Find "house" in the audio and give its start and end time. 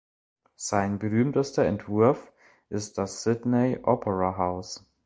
4.35-4.83